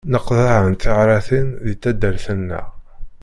[0.07, 2.67] Nneqḍaɛent teɣratin deg taddart-nneɣ.